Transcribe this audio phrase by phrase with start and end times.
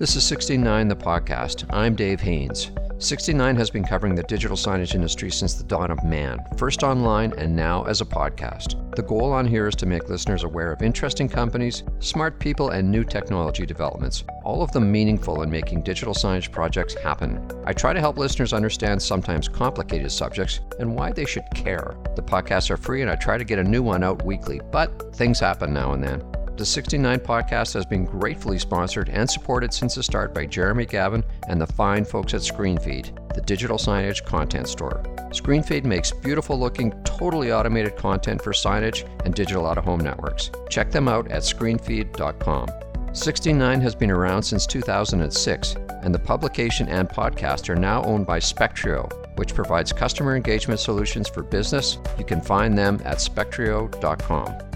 [0.00, 1.66] This is 16.9 the podcast.
[1.68, 2.70] I'm Dave Haynes.
[2.96, 7.34] 16.9 has been covering the digital signage industry since the dawn of man, first online
[7.36, 8.96] and now as a podcast.
[8.96, 12.90] The goal on here is to make listeners aware of interesting companies, smart people, and
[12.90, 17.46] new technology developments, all of them meaningful in making digital signage projects happen.
[17.66, 21.94] I try to help listeners understand sometimes complicated subjects and why they should care.
[22.16, 25.14] The podcasts are free and I try to get a new one out weekly, but
[25.14, 26.22] things happen now and then.
[26.60, 31.24] The 16.9 podcast has been gratefully sponsored and supported since the start by Jeremy Gavin
[31.48, 35.02] and the fine folks at ScreenFeed, the digital signage content store.
[35.30, 40.50] ScreenFeed makes beautiful looking, totally automated content for signage and digital out of home networks.
[40.68, 42.68] Check them out at screenfeed.com.
[42.68, 48.38] 16.9 has been around since 2006, and the publication and podcast are now owned by
[48.38, 51.96] Spectrio, which provides customer engagement solutions for business.
[52.18, 54.69] You can find them at spectrio.com.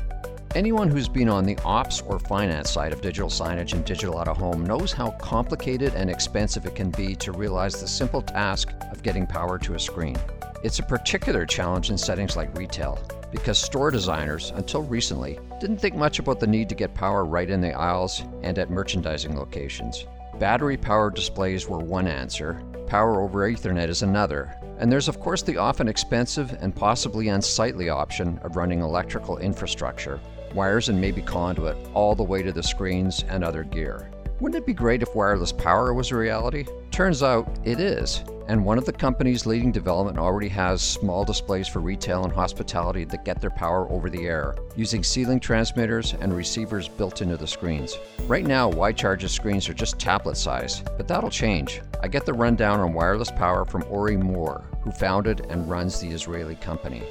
[0.55, 4.29] Anyone who's been on the ops or finance side of digital signage and digital out
[4.29, 8.73] of home knows how complicated and expensive it can be to realize the simple task
[8.93, 10.17] of getting power to a screen.
[10.63, 13.01] It's a particular challenge in settings like retail
[13.33, 17.51] because store designers, until recently, didn't think much about the need to get power right
[17.51, 20.07] in the aisles and at merchandising locations.
[20.39, 25.43] Battery powered displays were one answer, power over Ethernet is another, and there's, of course,
[25.43, 30.21] the often expensive and possibly unsightly option of running electrical infrastructure
[30.55, 34.11] wires and maybe conduit all the way to the screens and other gear.
[34.41, 36.67] Wouldn't it be great if wireless power was a reality?
[36.91, 41.69] Turns out it is, and one of the companies leading development already has small displays
[41.69, 46.37] for retail and hospitality that get their power over the air, using ceiling transmitters and
[46.37, 47.97] receivers built into the screens.
[48.27, 51.81] Right now, Wi-Charge's screens are just tablet size, but that'll change.
[52.03, 56.09] I get the rundown on wireless power from Ori Mor, who founded and runs the
[56.09, 57.03] Israeli company.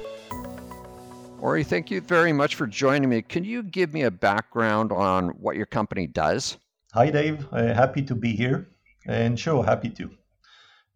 [1.44, 3.20] Ori, thank you very much for joining me.
[3.20, 6.56] Can you give me a background on what your company does?
[6.94, 7.46] Hi, Dave.
[7.52, 8.66] Uh, happy to be here.
[9.06, 10.04] And sure, happy to.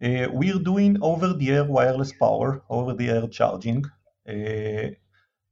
[0.02, 3.84] Uh, we're doing over the air wireless power, over the air charging.
[4.26, 4.94] Uh,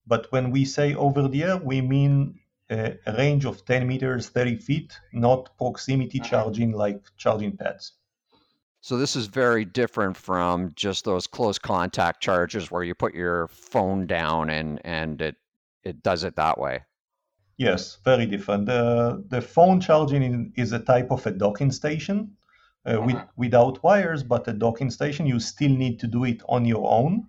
[0.07, 2.41] but when we say over the air, we mean
[2.71, 7.93] uh, a range of 10 meters, 30 feet, not proximity charging like charging pads.
[8.87, 13.49] So this is very different from just those close contact charges where you put your
[13.49, 15.35] phone down and and it
[15.83, 16.85] it does it that way.
[17.57, 18.67] Yes, very different.
[18.67, 22.37] The the phone charging is a type of a docking station
[22.89, 23.27] uh, with, uh-huh.
[23.37, 27.27] without wires, but a docking station you still need to do it on your own,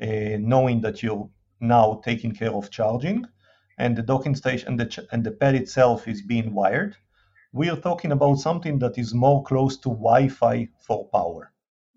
[0.00, 1.28] uh, knowing that you're
[1.60, 3.26] now taking care of charging,
[3.76, 6.96] and the docking station and the ch- and the pad itself is being wired
[7.56, 11.52] we are talking about something that is more close to Wi-Fi for power.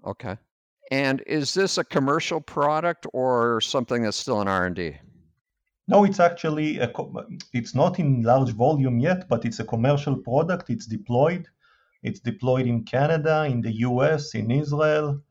[0.05, 0.37] Okay.
[0.89, 4.97] And is this a commercial product or something that's still in R&D?
[5.87, 6.91] No, it's actually a,
[7.51, 10.69] it's not in large volume yet, but it's a commercial product.
[10.69, 11.47] It's deployed.
[12.03, 15.21] It's deployed in Canada, in the US, in Israel,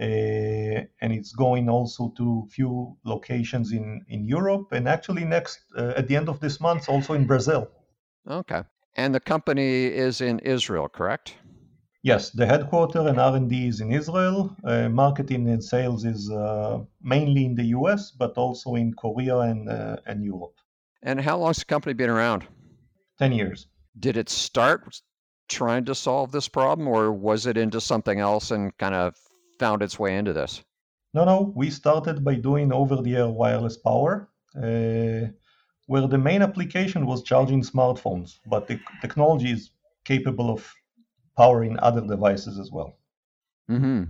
[0.00, 5.94] uh, and it's going also to few locations in in Europe, and actually next uh,
[5.96, 7.70] at the end of this month also in Brazil.
[8.28, 8.62] Okay.
[8.98, 11.36] And the company is in Israel, correct?
[12.02, 14.56] Yes, the headquarters and R&D is in Israel.
[14.64, 19.68] Uh, marketing and sales is uh, mainly in the US, but also in Korea and,
[19.68, 20.56] uh, and Europe.
[21.04, 22.44] And how long has the company been around?
[23.20, 23.68] 10 years.
[24.00, 25.00] Did it start
[25.48, 29.14] trying to solve this problem, or was it into something else and kind of
[29.60, 30.64] found its way into this?
[31.14, 31.52] No, no.
[31.54, 34.28] We started by doing over the air wireless power.
[34.56, 35.30] Uh,
[35.88, 39.70] where the main application was charging smartphones, but the technology is
[40.04, 40.70] capable of
[41.34, 42.98] powering other devices as well.
[43.70, 44.04] Mm-hmm.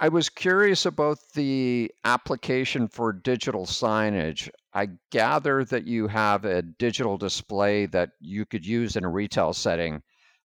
[0.00, 4.50] I was curious about the application for digital signage.
[4.72, 9.52] I gather that you have a digital display that you could use in a retail
[9.52, 10.02] setting,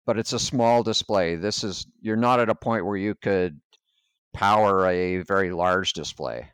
[0.08, 1.36] but it's a small display.
[1.36, 3.62] This is you're not at a point where you could
[4.34, 6.50] power a very large display.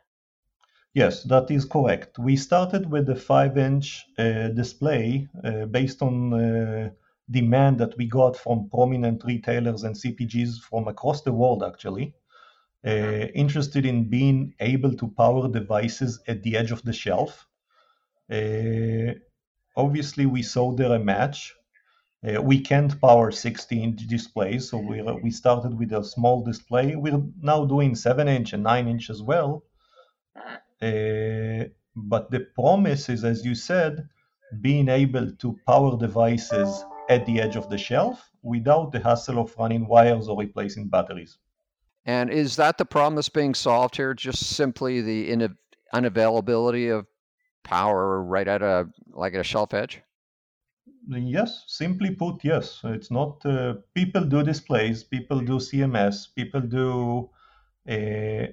[0.94, 2.18] Yes, that is correct.
[2.18, 6.90] We started with a 5-inch uh, display uh, based on uh,
[7.30, 12.14] demand that we got from prominent retailers and CPGs from across the world, actually,
[12.86, 17.46] uh, interested in being able to power devices at the edge of the shelf.
[18.30, 19.14] Uh,
[19.76, 21.54] obviously, we saw there a match.
[22.22, 26.96] Uh, we can't power 16-inch displays, so we we started with a small display.
[26.96, 29.64] We're now doing 7-inch and 9-inch as well
[30.36, 34.08] uh, but the promise is, as you said,
[34.60, 39.54] being able to power devices at the edge of the shelf without the hassle of
[39.58, 41.38] running wires or replacing batteries.
[42.04, 44.12] And is that the problem that's being solved here?
[44.14, 45.56] Just simply the in-
[45.94, 47.06] unavailability of
[47.62, 50.02] power right at a like at a shelf edge?
[51.08, 52.80] Yes, simply put, yes.
[52.84, 57.30] It's not uh, people do displays, people do CMS, people do
[57.88, 58.46] uh,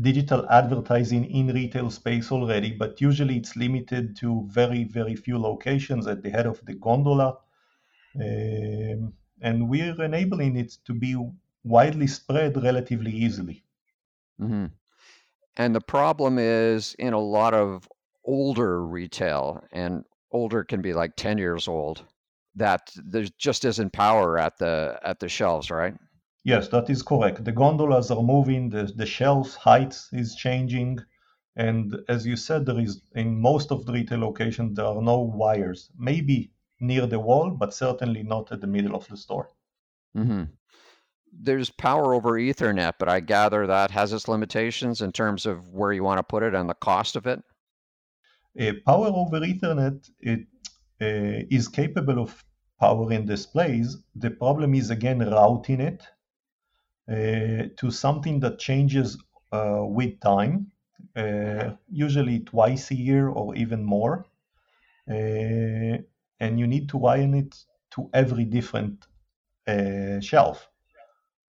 [0.00, 6.06] digital advertising in retail space already, but usually it's limited to very, very few locations
[6.06, 7.36] at the head of the gondola.
[8.16, 9.12] Um,
[9.42, 11.16] and we're enabling it to be
[11.64, 13.64] widely spread relatively easily.
[14.40, 14.66] Mm-hmm.
[15.56, 17.88] And the problem is in a lot of
[18.24, 22.04] older retail, and older can be like 10 years old,
[22.54, 25.94] that there just isn't power at the at the shelves, right?
[26.44, 27.44] Yes, that is correct.
[27.44, 31.00] The gondolas are moving, the, the shelf height is changing.
[31.56, 35.20] And as you said, there is in most of the retail locations there are no
[35.20, 35.90] wires.
[35.98, 39.50] Maybe near the wall, but certainly not at the middle of the store.
[40.16, 40.44] Mm-hmm.
[41.32, 45.92] There's power over Ethernet, but I gather that has its limitations in terms of where
[45.92, 47.42] you want to put it and the cost of it.
[48.58, 50.40] Uh, power over Ethernet it
[51.02, 52.42] uh, is capable of
[52.80, 53.98] powering displays.
[54.16, 56.02] The problem is again routing it
[57.10, 59.18] to something that changes
[59.52, 60.70] uh, with time,
[61.16, 64.26] uh, usually twice a year or even more.
[65.10, 65.98] Uh,
[66.38, 67.56] and you need to wire it
[67.90, 69.06] to every different
[69.66, 70.68] uh, shelf,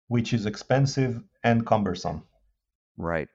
[0.08, 2.24] which is expensive and cumbersome.
[2.98, 3.30] Right.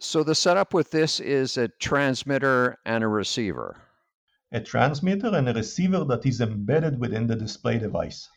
[0.00, 3.80] So the setup with this is a transmitter and a receiver.
[4.50, 8.28] A transmitter and a receiver that is embedded within the display device.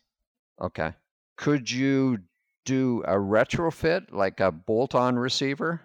[0.62, 0.94] Okay.
[1.38, 2.20] Could you
[2.66, 5.82] do a retrofit like a bolt-on receiver?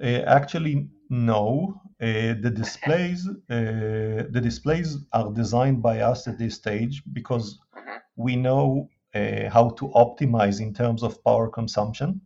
[0.00, 1.80] Uh, actually, no.
[2.00, 7.58] Uh, the displays uh, the displays are designed by us at this stage because
[8.16, 12.20] we know uh, how to optimize in terms of power consumption.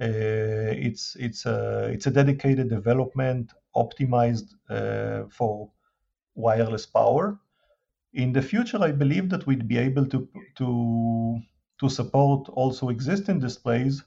[0.00, 5.70] Uh, it's it's a it's a dedicated development optimized uh, for
[6.34, 7.38] wireless power.
[8.12, 11.40] In the future, I believe that we'd be able to to
[11.82, 14.02] to support also existing displays,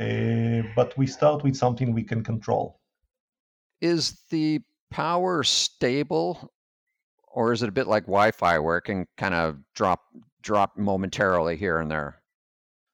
[0.00, 2.80] uh, but we start with something we can control.
[3.80, 4.60] Is the
[4.90, 6.50] power stable,
[7.28, 10.00] or is it a bit like Wi-Fi, where it can kind of drop
[10.42, 12.22] drop momentarily here and there?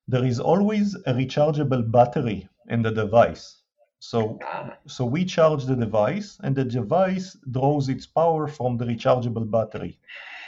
[0.08, 3.62] There is always a rechargeable battery in the device.
[4.00, 4.40] So,
[4.88, 10.00] so we charge the device, and the device draws its power from the rechargeable battery.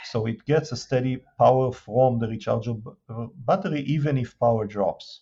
[0.05, 2.95] So it gets a steady power from the rechargeable
[3.35, 5.21] battery, even if power drops.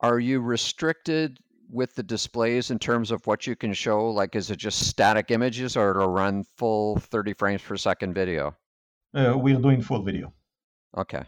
[0.00, 1.38] Are you restricted
[1.70, 4.10] with the displays in terms of what you can show?
[4.10, 8.56] Like, is it just static images or it'll run full 30 frames per second video?
[9.14, 10.32] Uh, we're doing full video.
[10.96, 11.24] Okay.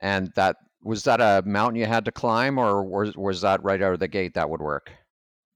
[0.00, 3.80] And that was that a mountain you had to climb, or was was that right
[3.80, 4.92] out of the gate that would work?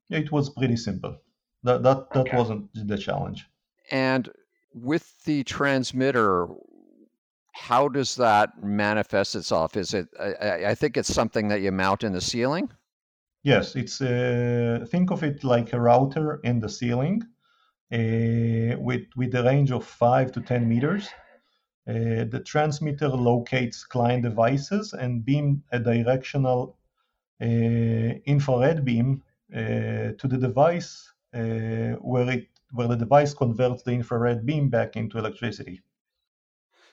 [0.08, 1.18] It was pretty simple.
[1.64, 2.36] That that that okay.
[2.36, 3.46] wasn't the challenge.
[3.90, 4.30] And
[4.72, 6.48] with the transmitter,
[7.52, 9.76] how does that manifest itself?
[9.76, 10.08] Is it?
[10.20, 12.70] I, I think it's something that you mount in the ceiling.
[13.42, 17.22] Yes, it's uh, think of it like a router in the ceiling,
[17.92, 21.08] uh, with with a range of five to ten meters.
[21.88, 26.76] Uh, the transmitter locates client devices and beam a directional
[27.40, 27.44] uh,
[28.26, 34.96] infrared beam to the device where it where the device converts the infrared beam back
[34.96, 35.82] into electricity.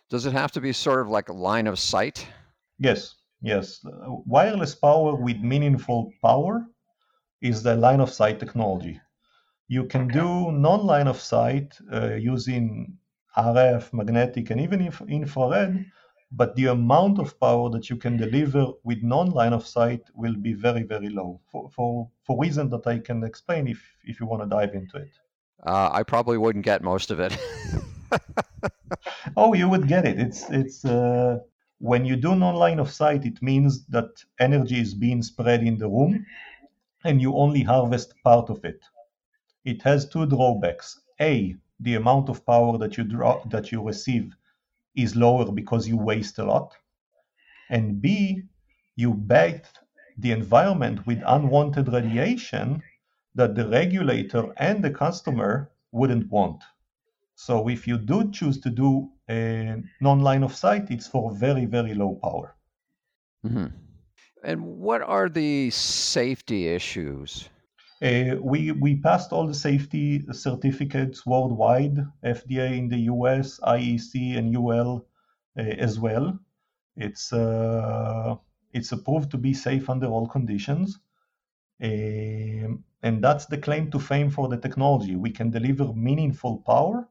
[0.10, 2.28] Does it have to be sort of like a line of sight?
[2.78, 3.82] Yes, yes.
[4.26, 6.66] Wireless power with meaningful power
[7.42, 9.00] is the line of sight technology.
[9.68, 12.98] You can do non line of sight uh, using
[13.38, 15.86] RF, magnetic, and even if infrared,
[16.32, 20.54] but the amount of power that you can deliver with non-line of sight will be
[20.54, 24.44] very, very low for, for, for reasons that I can explain if, if you want
[24.44, 25.12] to dive into it.
[25.66, 27.38] Uh, I probably wouldn't get most of it.
[29.38, 30.20] oh, you would get it.
[30.20, 31.40] It's it's uh,
[31.80, 35.88] when you do non-line of sight, it means that energy is being spread in the
[35.88, 36.26] room,
[37.04, 38.84] and you only harvest part of it.
[39.64, 41.02] It has two drawbacks.
[41.20, 44.36] A, the amount of power that you draw that you receive
[44.96, 46.76] is lower because you waste a lot
[47.70, 48.42] and b
[48.96, 49.64] you bait
[50.18, 52.82] the environment with unwanted radiation
[53.36, 56.64] that the regulator and the customer wouldn't want
[57.36, 61.94] so if you do choose to do a non-line of sight it's for very very
[61.94, 62.56] low power
[63.46, 63.68] mm-hmm.
[64.44, 67.50] and what are the safety issues
[68.02, 74.56] uh, we we passed all the safety certificates worldwide, FDA in the US, IEC and
[74.56, 75.08] UL
[75.58, 76.38] uh, as well.
[76.98, 78.36] It's uh,
[78.74, 81.00] it's approved to be safe under all conditions,
[81.84, 85.16] um, and that's the claim to fame for the technology.
[85.16, 87.08] We can deliver meaningful power,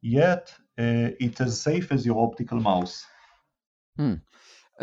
[0.00, 3.04] yet uh, it's as safe as your optical mouse.
[3.96, 4.14] Hmm.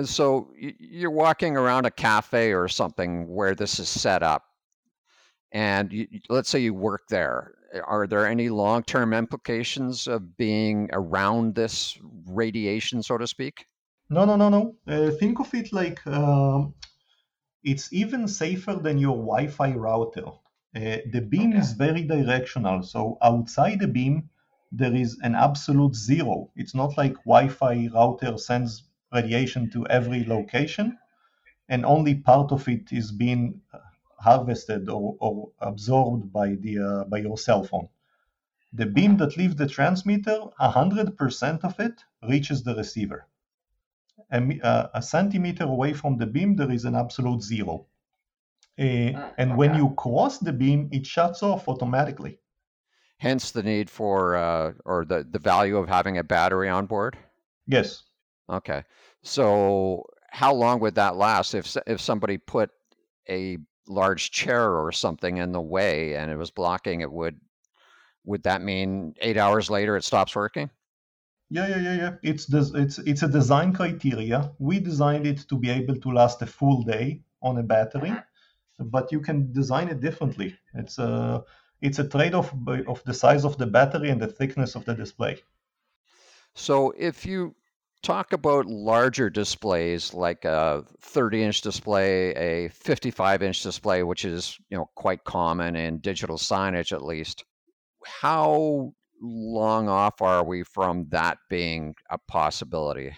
[0.03, 4.43] So you're walking around a cafe or something where this is set up,
[5.51, 7.53] and you, let's say you work there.
[7.85, 11.97] Are there any long-term implications of being around this
[12.27, 13.65] radiation, so to speak?
[14.09, 14.75] No, no, no, no.
[14.87, 16.73] Uh, think of it like um,
[17.63, 20.27] it's even safer than your Wi-Fi router.
[20.75, 21.59] Uh, the beam okay.
[21.59, 24.29] is very directional, so outside the beam
[24.71, 26.49] there is an absolute zero.
[26.55, 30.97] It's not like Wi-Fi router sends radiation to every location,
[31.69, 33.61] and only part of it is being
[34.19, 37.87] harvested or, or absorbed by the uh, by your cell phone.
[38.73, 43.27] The beam that leaves the transmitter, 100% of it reaches the receiver.
[44.31, 47.87] A, uh, a, centimeter away from the beam, there is an absolute zero.
[48.79, 52.39] Uh, and when you cross the beam, it shuts off automatically.
[53.17, 57.17] Hence the need for, uh, or the, the value of having a battery on board?
[57.67, 58.03] Yes.
[58.49, 58.83] Okay.
[59.21, 60.03] So
[60.33, 62.71] how long would that last if if somebody put
[63.29, 67.39] a large chair or something in the way and it was blocking it would
[68.25, 70.69] would that mean 8 hours later it stops working?
[71.49, 72.15] Yeah, yeah, yeah, yeah.
[72.23, 74.51] It's des- it's it's a design criteria.
[74.59, 78.13] We designed it to be able to last a full day on a battery,
[78.79, 80.57] but you can design it differently.
[80.73, 81.43] It's a
[81.81, 82.53] it's a trade-off
[82.87, 85.41] of the size of the battery and the thickness of the display.
[86.55, 87.55] So if you
[88.01, 94.57] talk about larger displays like a 30 inch display, a 55 inch display, which is
[94.69, 97.43] you know quite common in digital signage at least.
[98.05, 103.15] How long off are we from that being a possibility?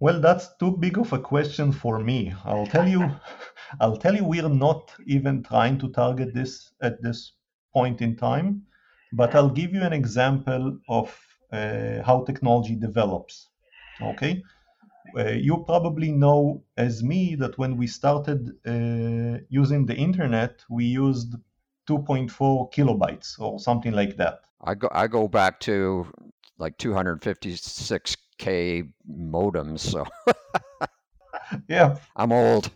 [0.00, 2.34] Well, that's too big of a question for me.
[2.44, 3.10] I'll tell you,
[3.80, 7.32] I'll tell you, we're not even trying to target this at this
[7.72, 8.66] point in time,
[9.12, 11.16] but I'll give you an example of
[11.52, 13.48] uh, how technology develops.
[14.00, 14.42] Okay.
[15.16, 20.84] Uh, you probably know as me that when we started uh, using the internet, we
[20.84, 21.34] used
[21.86, 24.40] 2.4 kilobytes or something like that.
[24.64, 26.06] I go I go back to
[26.58, 29.80] like 256k modems.
[29.80, 30.06] So
[31.68, 32.70] yeah, I'm old.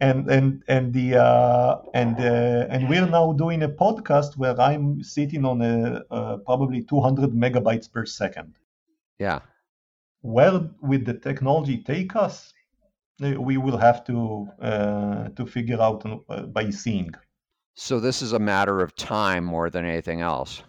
[0.00, 5.02] And and and the uh, and uh, and we're now doing a podcast where I'm
[5.02, 8.56] sitting on a uh, probably 200 megabytes per second.
[9.18, 9.40] Yeah,
[10.22, 12.52] where will the technology take us?
[13.22, 17.12] Uh, we will have to uh, to figure out uh, by seeing.
[17.74, 20.62] So this is a matter of time more than anything else.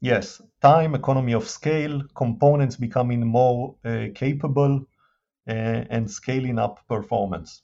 [0.00, 4.86] Yes, time, economy of scale, components becoming more uh, capable,
[5.48, 7.62] uh, and scaling up performance.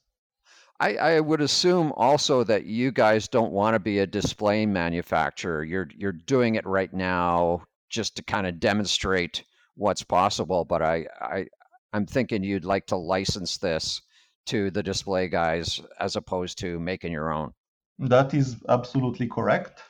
[0.81, 5.63] I, I, would assume also that you guys don't want to be a display manufacturer.
[5.63, 9.45] You're you're doing it right now just to kind of demonstrate
[9.77, 10.65] what's possible.
[10.65, 11.47] But I, I
[11.93, 14.03] I'm thinking you'd like to license this
[14.47, 17.53] to the display guys as opposed to making your own.
[17.99, 19.81] That is absolutely correct.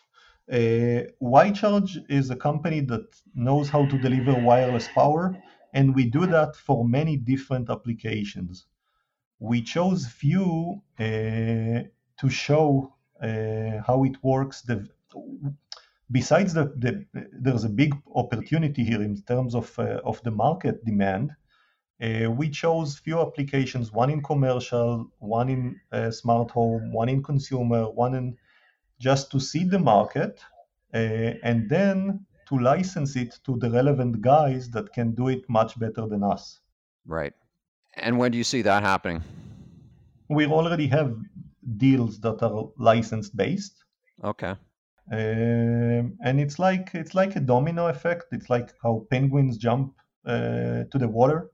[0.51, 5.37] Uh, Wi-Charge is a company that knows how to deliver wireless power,
[5.73, 8.67] and we do that for many different applications.
[9.39, 14.63] We chose few uh, to show uh, how it works.
[14.63, 14.89] The,
[16.11, 20.85] besides the, the, there's a big opportunity here in terms of uh, of the market
[20.85, 21.31] demand.
[22.03, 27.23] Uh, we chose few applications, one in commercial, one in uh, smart home, one in
[27.23, 28.37] consumer, one in
[29.03, 30.41] just to see the market,
[30.95, 35.79] uh, and then to license it to the relevant guys that can do it much
[35.79, 36.61] better than us.
[37.05, 37.33] Right.
[37.95, 39.23] And when do you see that happening?
[40.29, 41.17] We already have
[41.77, 43.85] deals that are license based.
[44.23, 44.55] Okay.
[45.11, 48.27] Um, and it's like it's like a domino effect.
[48.33, 49.95] It's like how penguins jump
[50.25, 51.51] uh, to the water.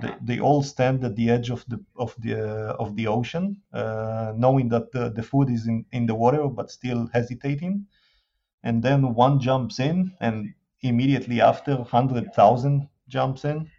[0.00, 3.62] They, they all stand at the edge of the of the uh, of the ocean,
[3.72, 7.86] uh, knowing that the, the food is in, in the water, but still hesitating.
[8.62, 13.70] And then one jumps in, and immediately after, hundred thousand jumps in.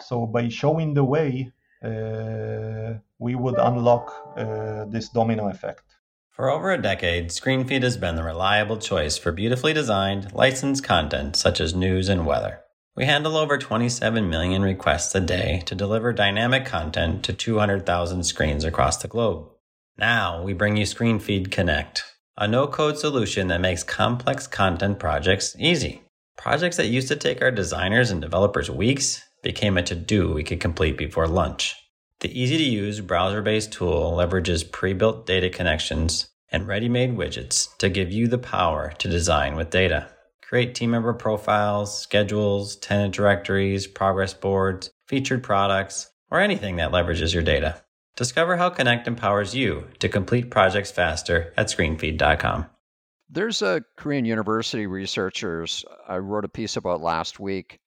[0.00, 1.50] So by showing the way,
[1.82, 5.84] uh, we would unlock uh, this domino effect.
[6.30, 11.34] For over a decade, ScreenFeed has been the reliable choice for beautifully designed, licensed content
[11.34, 12.60] such as news and weather.
[12.98, 18.64] We handle over 27 million requests a day to deliver dynamic content to 200,000 screens
[18.64, 19.46] across the globe.
[19.96, 22.02] Now we bring you ScreenFeed Connect,
[22.36, 26.02] a no-code solution that makes complex content projects easy.
[26.36, 30.58] Projects that used to take our designers and developers weeks became a to-do we could
[30.58, 31.76] complete before lunch.
[32.18, 37.16] The easy to use browser based tool leverages pre built data connections and ready made
[37.16, 40.08] widgets to give you the power to design with data.
[40.48, 47.34] Create team member profiles, schedules, tenant directories, progress boards, featured products, or anything that leverages
[47.34, 47.82] your data.
[48.16, 52.64] Discover how Connect empowers you to complete projects faster at screenfeed.com.
[53.28, 57.78] There's a Korean university researchers I wrote a piece about last week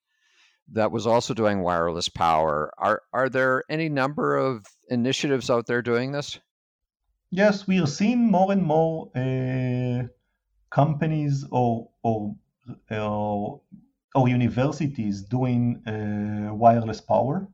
[0.70, 2.72] that was also doing wireless power.
[2.78, 6.38] Are are there any number of initiatives out there doing this?
[7.28, 10.06] Yes, we are seeing more and more uh,
[10.70, 12.36] companies or or
[12.90, 13.60] or,
[14.28, 15.82] universities doing
[16.54, 17.48] wireless power.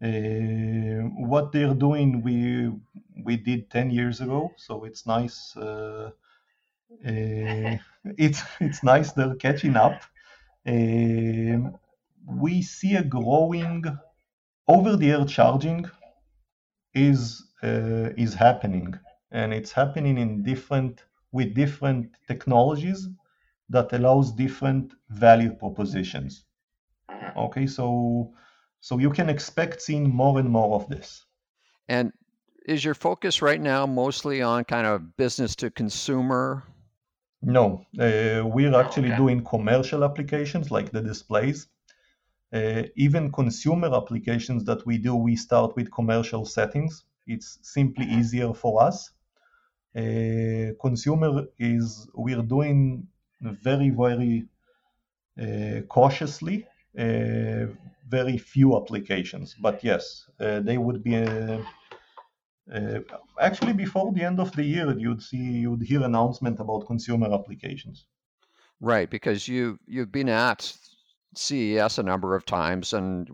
[0.00, 2.72] What they're doing, we
[3.24, 5.56] we did ten years ago, so it's nice.
[5.56, 6.10] Uh,
[8.24, 10.02] it's it's nice they're catching up.
[10.66, 11.78] Um,
[12.26, 13.84] we see a growing
[14.68, 15.86] over-the-air charging
[16.94, 18.98] is uh, is happening,
[19.30, 23.08] and it's happening in different with different technologies
[23.68, 26.44] that allows different value propositions.
[27.36, 28.32] Okay, so
[28.80, 31.24] so you can expect seeing more and more of this.
[31.88, 32.12] And
[32.66, 36.64] is your focus right now mostly on kind of business to consumer?
[37.42, 39.16] No, uh, we're actually okay.
[39.16, 41.68] doing commercial applications like the displays.
[42.52, 47.04] Uh, even consumer applications that we do, we start with commercial settings.
[47.26, 49.10] It's simply easier for us.
[49.96, 53.06] Uh, consumer is we're doing
[53.40, 54.46] very very
[55.40, 56.66] uh, cautiously
[56.98, 57.66] uh,
[58.08, 59.54] very few applications.
[59.60, 61.58] But yes uh, they would be uh,
[62.72, 63.00] uh,
[63.40, 68.06] actually before the end of the year you'd see you'd hear announcement about consumer applications.
[68.80, 70.74] Right because you you've been at
[71.34, 73.28] CES a number of times and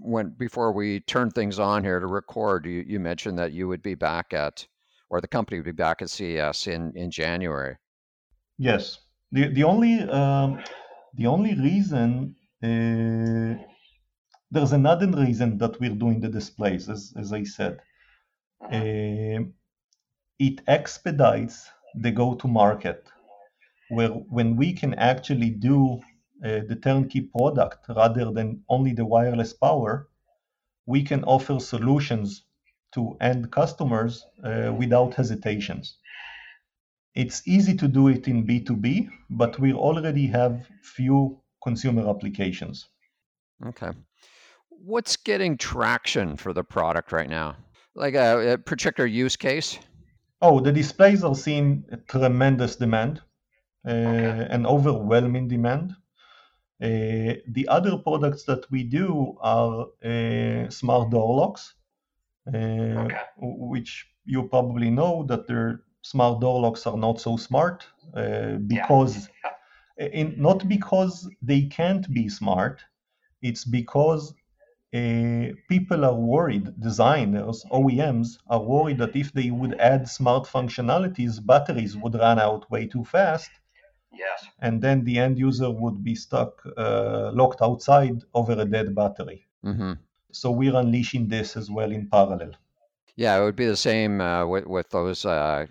[0.00, 3.82] when before we turned things on here to record you, you mentioned that you would
[3.82, 4.66] be back at
[5.10, 7.76] or the company would be back at CES in in January.
[8.56, 8.98] Yes
[9.32, 10.60] the the only um,
[11.14, 13.62] the only reason uh,
[14.50, 17.80] there's another reason that we're doing the displays, as as I said.
[18.72, 19.44] Uh,
[20.38, 23.04] it expedites the go-to-market,
[23.90, 26.00] where when we can actually do
[26.44, 30.08] uh, the turnkey product rather than only the wireless power,
[30.86, 32.44] we can offer solutions
[32.94, 35.98] to end customers uh, without hesitations.
[37.18, 42.90] It's easy to do it in B2B, but we already have few consumer applications.
[43.66, 43.90] Okay.
[44.68, 47.56] What's getting traction for the product right now?
[47.96, 49.80] Like a, a particular use case?
[50.40, 53.20] Oh, the displays are seeing tremendous demand,
[53.84, 54.46] uh, okay.
[54.50, 55.96] an overwhelming demand.
[56.80, 61.74] Uh, the other products that we do are uh, smart door locks,
[62.54, 63.18] uh, okay.
[63.38, 69.28] which you probably know that they're smart door locks are not so smart uh, because
[69.98, 70.06] yeah.
[70.06, 72.82] in, not because they can't be smart
[73.42, 74.34] it's because
[74.94, 81.44] uh, people are worried designers oems are worried that if they would add smart functionalities
[81.44, 83.50] batteries would run out way too fast.
[84.12, 84.46] Yes.
[84.60, 89.44] And then the end user would be stuck uh, locked outside over a dead battery.
[89.64, 89.92] Mm-hmm.
[90.30, 92.52] so we're unleashing this as well in parallel.
[93.16, 95.66] Yeah it would be the same uh, with, with those uh,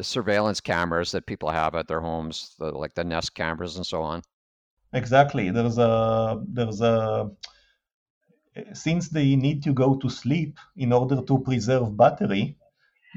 [0.00, 4.02] surveillance cameras that people have at their homes, the, like the Nest cameras and so
[4.02, 4.22] on.
[4.92, 5.50] Exactly.
[5.50, 7.30] There's a there's a
[8.72, 12.56] since they need to go to sleep in order to preserve battery.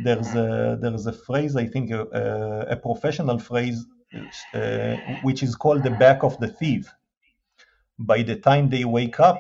[0.04, 3.86] There's a there's a phrase I think a, a professional phrase
[4.54, 6.92] uh, which is called the back of the thief.
[7.98, 9.40] By the time they wake up,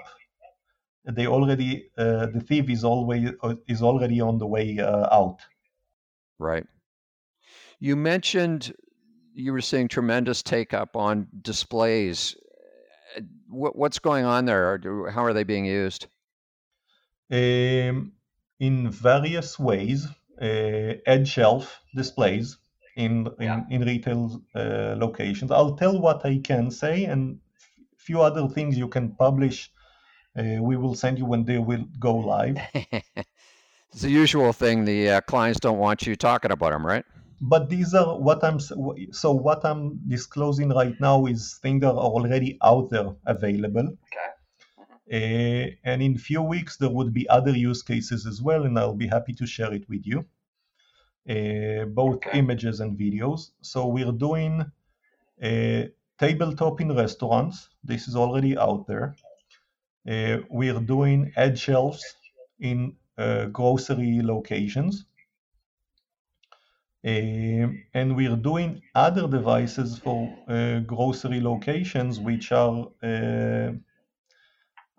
[1.06, 3.32] they already uh, the thief is always
[3.68, 5.40] is already on the way uh, out.
[6.40, 6.66] Right.
[7.80, 8.74] You mentioned
[9.34, 12.36] you were seeing tremendous take up on displays.
[13.50, 14.80] What, what's going on there?
[15.12, 16.08] How are they being used?
[17.32, 18.14] Um,
[18.60, 20.08] in various ways,
[20.42, 20.46] uh,
[21.06, 22.58] edge shelf displays
[22.96, 25.52] in in, in retail uh, locations.
[25.52, 27.40] I'll tell what I can say, and
[27.78, 29.72] a few other things you can publish.
[30.38, 32.58] Uh, we will send you when they will go live.
[32.74, 34.84] it's the usual thing.
[34.86, 37.06] The uh, clients don't want you talking about them, right?
[37.44, 42.08] But these are what I'm so what I'm disclosing right now is things that are
[42.16, 43.90] already out there available.
[44.08, 44.30] Okay.
[45.12, 48.96] Uh, and in few weeks there would be other use cases as well, and I'll
[48.96, 50.20] be happy to share it with you,
[51.30, 52.40] uh, both okay.
[52.40, 53.52] images and videos.
[53.62, 54.72] So we're doing
[55.44, 57.68] a tabletop in restaurants.
[57.84, 59.16] This is already out there.
[60.08, 62.16] Uh, we're doing edge shelves
[62.60, 65.06] in uh, grocery locations
[67.06, 73.74] Uh, and we're doing other devices for uh, grocery locations, which are uh,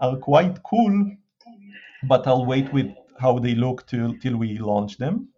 [0.00, 1.16] are quite cool,
[2.08, 5.28] but I'll wait with how they look till till we launch them.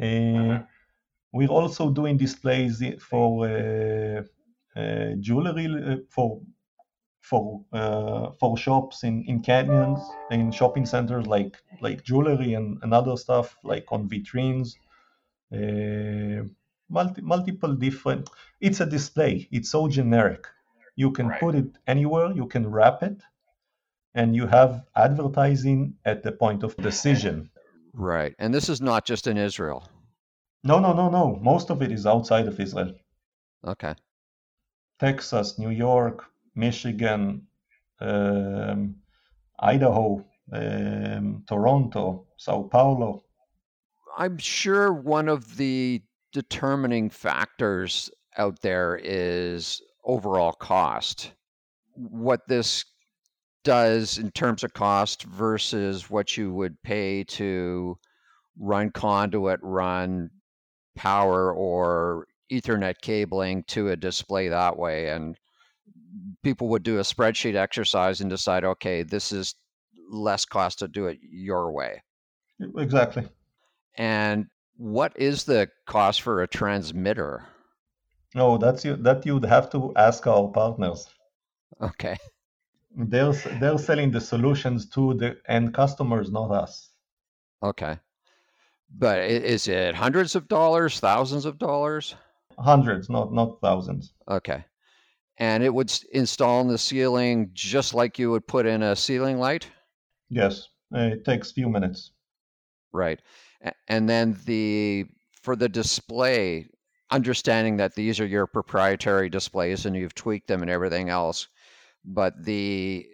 [0.00, 0.60] Uh,
[1.32, 4.22] we're also doing displays for uh,
[4.76, 6.40] uh, jewelry uh, for
[7.20, 7.64] for
[8.40, 13.56] for shops in, in canyons in shopping centers like like jewelry and, and other stuff
[13.64, 14.76] like on vitrines
[16.88, 19.48] multi, multiple different it's a display.
[19.50, 20.46] It's so generic.
[20.96, 21.40] You can right.
[21.40, 22.32] put it anywhere.
[22.32, 23.22] You can wrap it
[24.14, 27.50] and you have advertising at the point of decision
[27.94, 28.34] right.
[28.38, 29.88] And this is not just in israel.
[30.64, 31.38] No no no no.
[31.42, 32.94] Most of it is outside of israel.
[33.66, 33.94] Okay.
[34.98, 37.46] Texas, New York, Michigan,
[38.00, 38.96] um,
[39.58, 43.24] Idaho, um, Toronto, Sao Paulo.
[44.16, 51.32] I'm sure one of the determining factors out there is overall cost.
[51.94, 52.84] What this
[53.64, 57.96] does in terms of cost versus what you would pay to
[58.58, 60.30] run conduit, run
[60.96, 65.08] power, or Ethernet cabling to a display that way.
[65.08, 65.36] And
[66.42, 69.54] people would do a spreadsheet exercise and decide, okay, this is
[70.10, 72.02] less cost to do it your way.
[72.76, 73.28] Exactly.
[73.96, 77.46] And what is the cost for a transmitter?
[78.34, 78.96] Oh, that's you.
[78.96, 81.08] That you'd have to ask our partners.
[81.80, 82.16] Okay.
[82.96, 86.90] They're they're selling the solutions to the end customers, not us.
[87.62, 87.98] Okay.
[88.94, 92.14] But is it hundreds of dollars, thousands of dollars?
[92.58, 94.12] Hundreds, not not thousands.
[94.28, 94.64] Okay.
[95.38, 99.38] And it would install in the ceiling just like you would put in a ceiling
[99.38, 99.68] light?
[100.28, 100.68] Yes.
[100.92, 102.12] It takes few minutes.
[102.92, 103.20] Right.
[103.88, 105.06] And then the
[105.42, 106.66] for the display,
[107.10, 111.48] understanding that these are your proprietary displays and you've tweaked them and everything else,
[112.04, 113.06] but the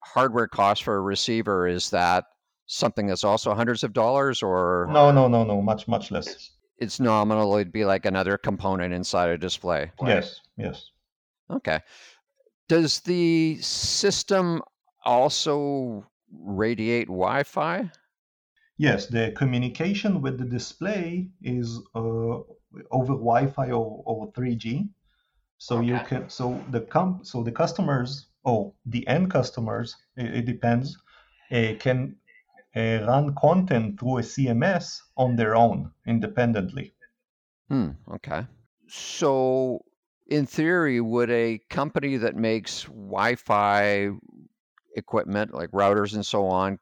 [0.00, 2.24] hardware cost for a receiver is that
[2.66, 7.00] something that's also hundreds of dollars or no no no no much much less it's
[7.00, 7.54] nominal.
[7.56, 9.90] It'd be like another component inside a display.
[10.04, 10.90] Yes, yes.
[11.50, 11.80] Okay.
[12.68, 14.62] Does the system
[15.04, 17.90] also radiate Wi-Fi?
[18.76, 22.38] Yes, the communication with the display is uh,
[22.90, 24.88] over Wi-Fi or, or 3G.
[25.58, 25.86] So okay.
[25.86, 30.98] you can so the com so the customers oh the end customers it, it depends
[31.52, 32.16] uh, can
[32.76, 36.92] uh, run content through a CMS on their own independently.
[37.68, 38.46] Hmm, okay.
[38.88, 39.84] So,
[40.26, 44.10] in theory, would a company that makes Wi Fi
[44.96, 46.78] equipment like routers and so on,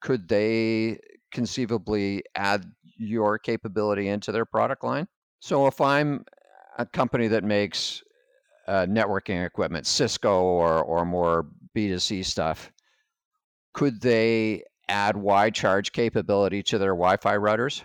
[0.00, 0.98] could they
[1.32, 2.64] conceivably add
[2.96, 5.06] your capability into their product line?
[5.40, 6.24] So, if I'm
[6.78, 8.02] a company that makes
[8.66, 12.70] uh, networking equipment, Cisco or, or more B2C stuff,
[13.72, 17.82] could they add Wi-Charge capability to their Wi-Fi routers?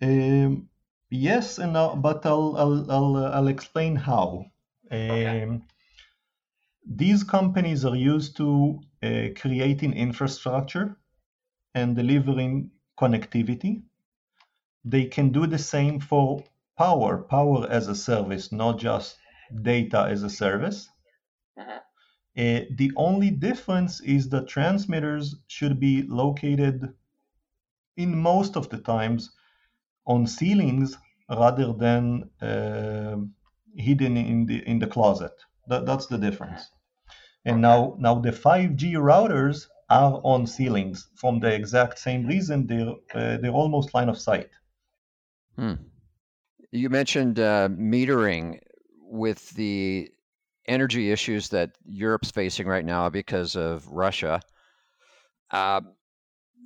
[0.00, 0.68] Um,
[1.10, 4.46] yes, and but I'll I'll I'll, uh, I'll explain how.
[4.86, 5.42] Okay.
[5.42, 5.62] Um,
[6.86, 10.96] these companies are used to uh, creating infrastructure
[11.74, 13.82] and delivering connectivity.
[14.84, 16.44] They can do the same for
[16.76, 19.16] power, power as a service, not just
[19.62, 20.88] data as a service.
[21.58, 21.80] Uh-huh.
[22.36, 26.94] Uh, the only difference is that transmitters should be located
[27.96, 29.30] in most of the times
[30.06, 30.96] on ceilings
[31.28, 33.16] rather than uh,
[33.76, 35.32] hidden in the in the closet.
[35.68, 36.70] That, that's the difference.
[37.44, 42.66] And now now the 5G routers are on ceilings from the exact same reason.
[42.66, 44.50] They're uh, they're almost line of sight.
[45.56, 45.74] Hmm.
[46.70, 48.58] You mentioned uh, metering
[49.00, 50.10] with the
[50.66, 54.40] energy issues that Europe's facing right now because of Russia,
[55.50, 55.82] uh,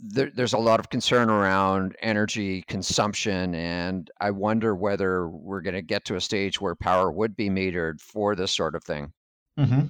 [0.01, 5.75] there, there's a lot of concern around energy consumption, and I wonder whether we're going
[5.75, 9.13] to get to a stage where power would be metered for this sort of thing.
[9.59, 9.87] Mm-hmm.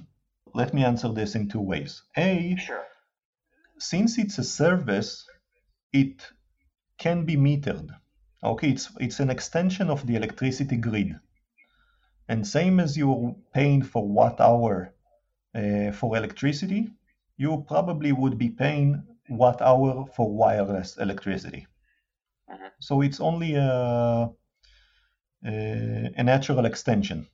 [0.53, 2.01] Let me answer this in two ways.
[2.15, 2.85] A, sure.
[3.79, 5.25] Since it's a service,
[5.93, 6.21] it
[6.97, 7.89] can be metered.
[8.43, 11.15] Okay, it's it's an extension of the electricity grid.
[12.29, 14.93] And same as you're paying for watt hour
[15.55, 16.89] uh, for electricity,
[17.37, 21.67] you probably would be paying watt hour for wireless electricity.
[22.49, 22.67] Mm-hmm.
[22.79, 24.29] So it's only a,
[25.45, 27.27] a, a natural extension.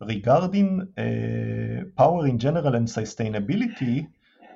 [0.00, 4.08] Regarding uh, power in general and sustainability,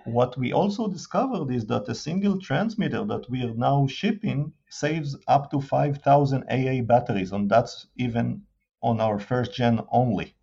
[0.04, 5.16] what we also discovered is that a single transmitter that we are now shipping saves
[5.28, 8.42] up to 5,000 AA batteries, and that's even
[8.82, 10.34] on our first gen only.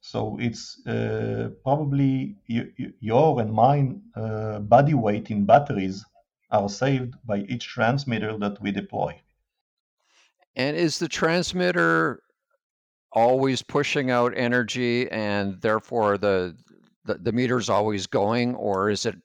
[0.00, 6.04] So it's uh, probably your and mine uh, body weight in batteries
[6.50, 9.20] are saved by each transmitter that we deploy.
[10.56, 12.22] And is the transmitter
[13.12, 16.56] always pushing out energy and therefore the
[17.04, 19.16] the, the meter's always going or is it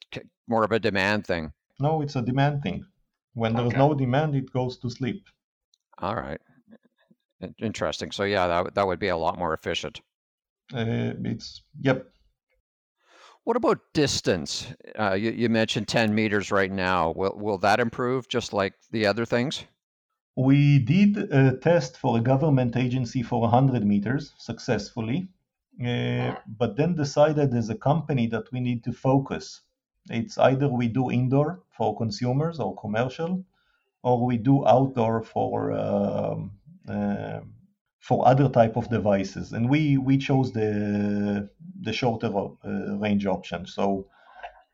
[0.48, 1.54] more of a demand thing?
[1.80, 2.86] No, it's a demand thing.
[3.34, 3.78] When there's okay.
[3.78, 5.24] no demand, it goes to sleep.
[6.00, 6.42] All right.
[7.62, 8.12] Interesting.
[8.12, 10.02] So yeah, that that would be a lot more efficient.
[10.74, 12.08] Uh, it's yep.
[13.46, 14.68] What about distance?
[14.98, 17.12] Uh, you, you mentioned 10 meters right now.
[17.12, 19.64] Will will that improve just like the other things?
[20.36, 25.30] We did a test for a government agency for 100 meters successfully,
[25.86, 29.62] uh, but then decided as a company that we need to focus.
[30.10, 33.46] It's either we do indoor for consumers or commercial,
[34.04, 36.52] or we do outdoor for um,
[36.88, 37.40] uh,
[38.00, 39.54] for other type of devices.
[39.54, 41.50] And we we chose the
[41.82, 43.66] the shorter uh, range option.
[43.66, 44.08] So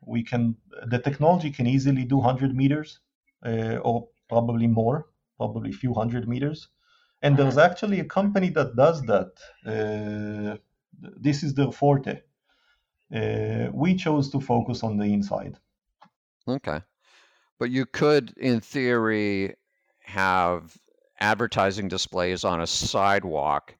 [0.00, 3.00] we can the technology can easily do 100 meters
[3.44, 6.68] uh, or probably more, probably a few hundred meters.
[7.22, 9.30] And there's actually a company that does that.
[11.00, 12.20] This is their forte.
[13.14, 15.56] Uh, we chose to focus on the inside.
[16.48, 16.80] Okay.
[17.58, 19.54] But you could, in theory,
[20.00, 20.76] have
[21.20, 23.74] advertising displays on a sidewalk.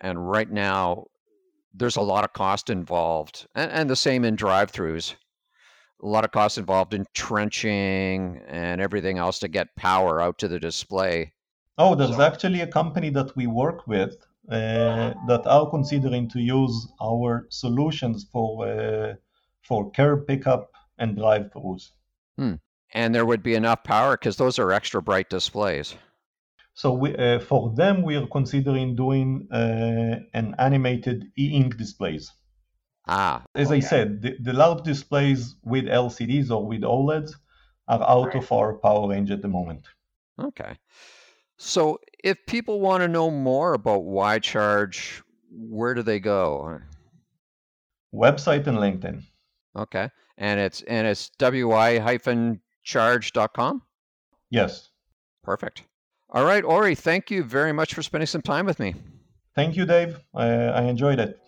[0.00, 1.06] And right now,
[1.74, 5.14] there's a lot of cost involved, and, and the same in drive throughs.
[6.02, 10.48] A lot of cost involved in trenching and everything else to get power out to
[10.48, 11.32] the display.
[11.78, 14.16] Oh, there's actually a company that we work with
[14.48, 19.14] that are considering to use our solutions for uh,
[19.62, 21.90] for curb pickup and drive-throughs.
[22.36, 22.54] Hmm.
[22.94, 25.94] And there would be enough power because those are extra bright displays.
[26.74, 32.30] So we, uh, for them, we are considering doing uh, an animated e-ink displays.
[33.06, 33.44] Ah.
[33.54, 33.76] As okay.
[33.76, 37.32] I said, the, the large displays with LCDs or with OLEDs
[37.88, 38.36] are out right.
[38.36, 39.86] of our power range at the moment.
[40.40, 40.78] Okay.
[41.58, 46.80] So if people want to know more about Wi-Charge, where do they go?
[48.14, 49.22] Website and LinkedIn.
[49.76, 50.08] Okay.
[50.38, 53.82] And it's and it's wi-charge.com?
[54.50, 54.88] Yes.
[55.42, 55.84] Perfect.
[56.30, 58.94] All right, Ori, thank you very much for spending some time with me.
[59.54, 60.18] Thank you, Dave.
[60.34, 61.38] I, I enjoyed it.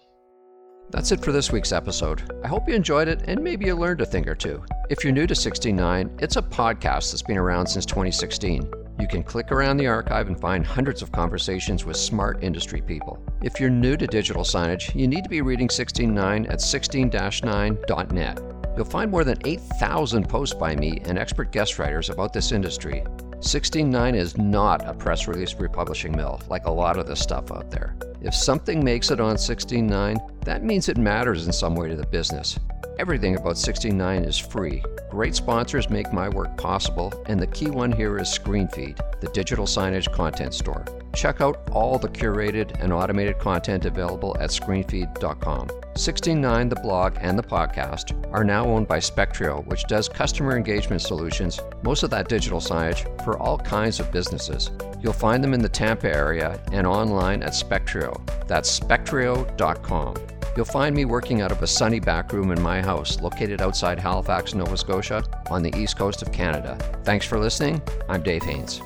[0.90, 2.30] That's it for this week's episode.
[2.44, 4.62] I hope you enjoyed it and maybe you learned a thing or two.
[4.90, 8.70] If you're new to 16.9, it's a podcast that's been around since 2016.
[9.00, 13.18] You can click around the archive and find hundreds of conversations with smart industry people.
[13.42, 18.40] If you're new to digital signage, you need to be reading 16.9 at 16-9.net.
[18.76, 23.04] You'll find more than 8,000 posts by me and expert guest writers about this industry.
[23.38, 27.70] 16.9 is not a press release republishing mill like a lot of the stuff out
[27.70, 27.94] there.
[28.22, 32.06] If something makes it on 16.9, that means it matters in some way to the
[32.06, 32.58] business.
[32.98, 34.82] Everything about 16.9 is free.
[35.10, 39.66] Great sponsors make my work possible, and the key one here is ScreenFeed, the digital
[39.66, 40.84] signage content store.
[41.14, 45.68] Check out all the curated and automated content available at screenfeed.com.
[45.94, 51.02] 16.9, the blog, and the podcast are now owned by Spectrio, which does customer engagement
[51.02, 54.70] solutions, most of that digital signage, for all kinds of businesses.
[55.00, 58.20] You'll find them in the Tampa area and online at Spectrio.
[58.48, 60.14] That's spectrio.com.
[60.56, 63.98] You'll find me working out of a sunny back room in my house located outside
[63.98, 66.78] Halifax, Nova Scotia, on the east coast of Canada.
[67.02, 67.82] Thanks for listening.
[68.08, 68.80] I'm Dave Haynes.